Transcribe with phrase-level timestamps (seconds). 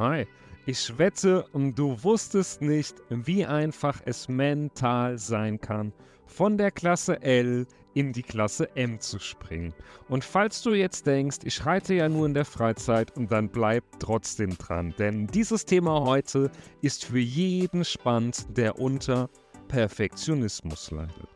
[0.00, 0.26] Hi.
[0.64, 5.92] Ich wette, du wusstest nicht, wie einfach es mental sein kann,
[6.24, 9.74] von der Klasse L in die Klasse M zu springen.
[10.08, 14.56] Und falls du jetzt denkst, ich reite ja nur in der Freizeit, dann bleib trotzdem
[14.56, 19.28] dran, denn dieses Thema heute ist für jeden spannend, der unter
[19.68, 21.28] Perfektionismus leidet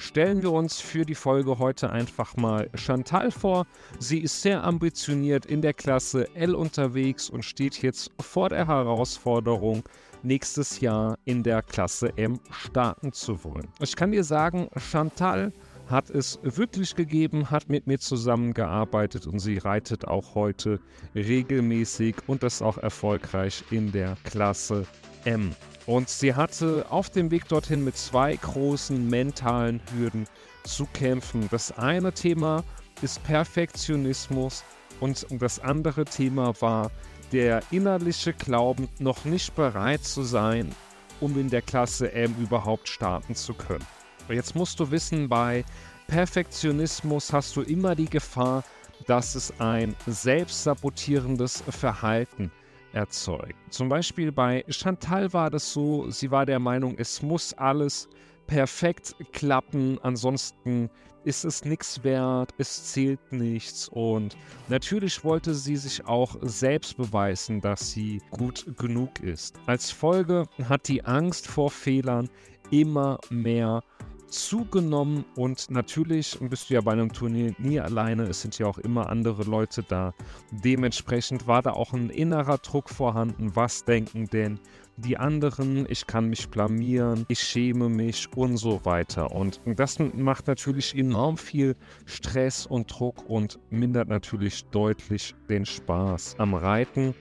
[0.00, 3.66] stellen wir uns für die Folge heute einfach mal Chantal vor.
[3.98, 9.82] Sie ist sehr ambitioniert in der Klasse L unterwegs und steht jetzt vor der Herausforderung,
[10.22, 13.68] nächstes Jahr in der Klasse M starten zu wollen.
[13.80, 15.52] Ich kann dir sagen, Chantal
[15.86, 20.80] hat es wirklich gegeben, hat mit mir zusammengearbeitet und sie reitet auch heute
[21.14, 24.86] regelmäßig und das auch erfolgreich in der Klasse
[25.24, 25.54] M.
[25.86, 30.26] Und sie hatte auf dem Weg dorthin mit zwei großen mentalen Hürden
[30.64, 31.48] zu kämpfen.
[31.50, 32.64] Das eine Thema
[33.02, 34.62] ist Perfektionismus
[35.00, 36.90] und das andere Thema war
[37.32, 40.74] der innerliche Glauben, noch nicht bereit zu sein,
[41.20, 43.86] um in der Klasse M überhaupt starten zu können.
[44.28, 45.64] Jetzt musst du wissen, bei
[46.06, 48.64] Perfektionismus hast du immer die Gefahr,
[49.06, 53.54] dass es ein selbstsabotierendes Verhalten ist erzeugt.
[53.70, 58.08] Zum Beispiel bei Chantal war das so, sie war der Meinung, es muss alles
[58.46, 60.90] perfekt klappen, ansonsten
[61.24, 64.36] ist es nichts wert, es zählt nichts und
[64.68, 69.60] natürlich wollte sie sich auch selbst beweisen, dass sie gut genug ist.
[69.66, 72.28] Als Folge hat die Angst vor Fehlern
[72.70, 73.82] immer mehr
[74.30, 78.78] zugenommen und natürlich bist du ja bei einem Turnier nie alleine, es sind ja auch
[78.78, 80.14] immer andere Leute da.
[80.50, 84.58] Dementsprechend war da auch ein innerer Druck vorhanden, was denken denn
[84.96, 89.32] die anderen, ich kann mich blamieren, ich schäme mich und so weiter.
[89.32, 96.36] Und das macht natürlich enorm viel Stress und Druck und mindert natürlich deutlich den Spaß
[96.38, 97.14] am Reiten.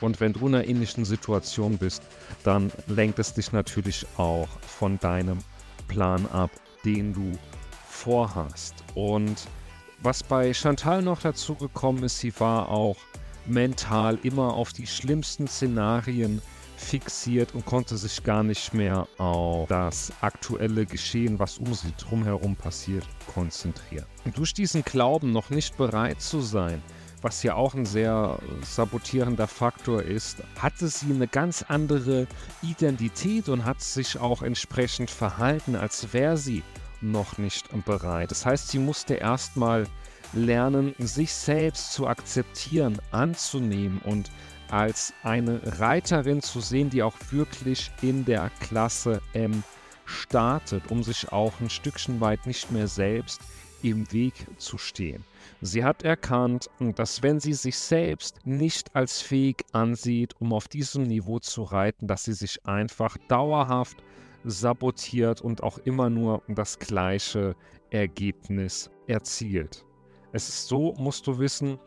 [0.00, 2.02] Und wenn du in einer ähnlichen Situation bist,
[2.44, 5.38] dann lenkt es dich natürlich auch von deinem
[5.88, 6.50] Plan ab,
[6.84, 7.32] den du
[7.88, 8.74] vorhast.
[8.94, 9.48] Und
[10.02, 12.96] was bei Chantal noch dazu gekommen ist, sie war auch
[13.46, 16.40] mental immer auf die schlimmsten Szenarien
[16.76, 22.54] fixiert und konnte sich gar nicht mehr auf das aktuelle Geschehen, was um sie drumherum
[22.54, 24.06] passiert, konzentrieren.
[24.24, 26.80] Und durch diesen Glauben, noch nicht bereit zu sein,
[27.22, 32.26] was ja auch ein sehr sabotierender Faktor ist, hatte sie eine ganz andere
[32.62, 36.62] Identität und hat sich auch entsprechend verhalten, als wäre sie
[37.00, 38.30] noch nicht bereit.
[38.30, 39.86] Das heißt, sie musste erstmal
[40.32, 44.30] lernen, sich selbst zu akzeptieren, anzunehmen und
[44.70, 49.62] als eine Reiterin zu sehen, die auch wirklich in der Klasse M
[50.04, 53.40] startet, um sich auch ein Stückchen weit nicht mehr selbst
[53.82, 55.24] im Weg zu stehen.
[55.60, 61.04] Sie hat erkannt, dass wenn sie sich selbst nicht als fähig ansieht, um auf diesem
[61.04, 64.02] Niveau zu reiten, dass sie sich einfach dauerhaft
[64.44, 67.56] sabotiert und auch immer nur das gleiche
[67.90, 69.84] Ergebnis erzielt.
[70.32, 71.78] Es ist so, musst du wissen,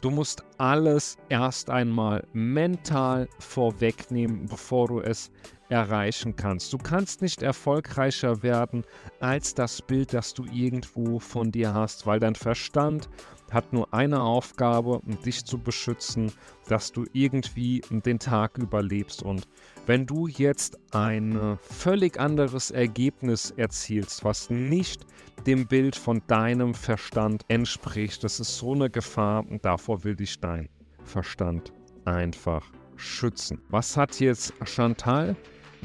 [0.00, 5.30] du musst alles erst einmal mental vorwegnehmen, bevor du es
[5.68, 6.72] erreichen kannst.
[6.72, 8.84] Du kannst nicht erfolgreicher werden
[9.20, 13.08] als das Bild, das du irgendwo von dir hast, weil dein Verstand
[13.50, 16.32] hat nur eine Aufgabe, dich zu beschützen,
[16.68, 19.22] dass du irgendwie den Tag überlebst.
[19.22, 19.48] Und
[19.86, 25.06] wenn du jetzt ein völlig anderes Ergebnis erzielst, was nicht
[25.46, 30.38] dem Bild von deinem Verstand entspricht, das ist so eine Gefahr und davor will dich
[30.40, 30.68] dein
[31.04, 31.72] Verstand
[32.04, 32.64] einfach
[32.96, 33.60] schützen.
[33.70, 35.34] Was hat jetzt Chantal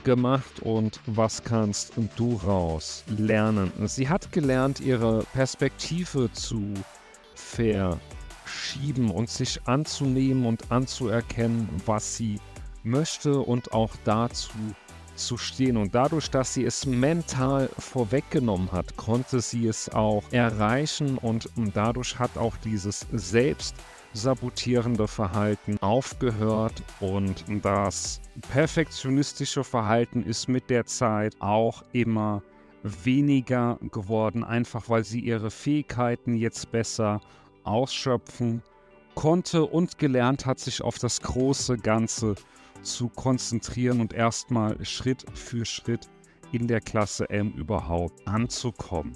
[0.03, 3.71] gemacht und was kannst du raus lernen?
[3.85, 6.73] Sie hat gelernt, ihre Perspektive zu
[7.35, 12.39] verschieben und sich anzunehmen und anzuerkennen, was sie
[12.83, 14.51] möchte und auch dazu
[15.15, 15.77] zu stehen.
[15.77, 22.19] Und dadurch, dass sie es mental vorweggenommen hat, konnte sie es auch erreichen und dadurch
[22.19, 23.75] hat auch dieses Selbst
[24.13, 32.41] sabotierende Verhalten aufgehört und das perfektionistische Verhalten ist mit der Zeit auch immer
[33.03, 37.19] weniger geworden, einfach weil sie ihre Fähigkeiten jetzt besser
[37.63, 38.61] ausschöpfen
[39.15, 42.35] konnte und gelernt hat, sich auf das große Ganze
[42.83, 46.09] zu konzentrieren und erstmal Schritt für Schritt
[46.51, 49.13] in der Klasse M überhaupt anzukommen.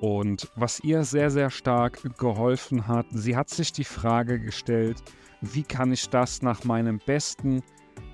[0.00, 5.02] Und was ihr sehr, sehr stark geholfen hat, sie hat sich die Frage gestellt,
[5.40, 7.62] wie kann ich das nach meinem besten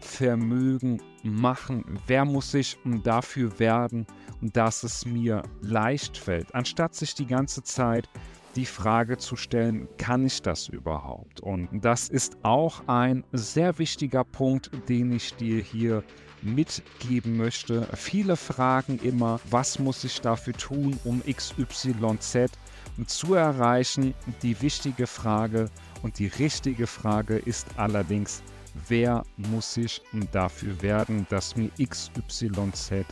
[0.00, 1.99] Vermögen machen?
[2.06, 4.06] Wer muss ich dafür werden,
[4.40, 6.55] dass es mir leicht fällt?
[6.55, 8.08] Anstatt sich die ganze Zeit
[8.56, 11.40] die Frage zu stellen, kann ich das überhaupt?
[11.40, 16.02] Und das ist auch ein sehr wichtiger Punkt, den ich dir hier
[16.43, 17.87] mitgeben möchte.
[17.94, 22.50] Viele fragen immer, was muss ich dafür tun, um XYZ
[23.06, 24.12] zu erreichen?
[24.43, 25.70] Die wichtige Frage
[26.02, 28.43] und die richtige Frage ist allerdings,
[28.89, 30.03] wer muss ich
[30.33, 33.05] dafür werden, dass mir XYZ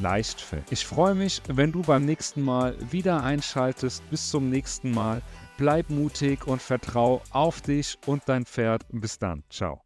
[0.00, 0.70] leicht fällt.
[0.70, 4.08] Ich freue mich, wenn du beim nächsten Mal wieder einschaltest.
[4.10, 5.22] Bis zum nächsten Mal.
[5.58, 8.84] Bleib mutig und vertrau auf dich und dein Pferd.
[8.90, 9.42] Bis dann.
[9.50, 9.82] Ciao.